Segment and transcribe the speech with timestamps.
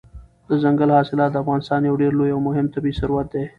[0.47, 3.43] دځنګل حاصلات د افغانستان یو ډېر لوی او مهم طبعي ثروت دی.